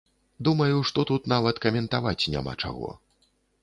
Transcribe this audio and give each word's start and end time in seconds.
Думаю, 0.47 0.77
што 0.91 1.05
тут 1.11 1.29
нават 1.35 1.63
каментаваць 1.69 2.29
няма 2.37 2.59
чаго. 2.63 2.89